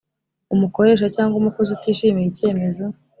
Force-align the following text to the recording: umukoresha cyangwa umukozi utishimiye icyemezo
umukoresha 0.55 1.07
cyangwa 1.15 1.35
umukozi 1.37 1.69
utishimiye 1.73 2.27
icyemezo 2.29 2.83